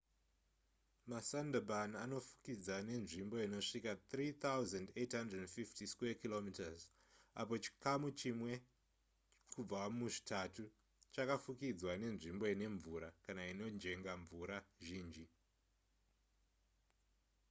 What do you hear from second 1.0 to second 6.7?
masundarban anofukidza nzvimbo inosvika 3,850km2